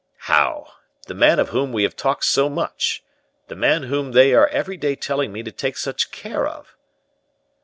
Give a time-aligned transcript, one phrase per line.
[0.25, 0.65] "How?
[1.05, 3.03] the man of whom we have talked so much?
[3.49, 6.75] The man whom they are every day telling me to take such care of?"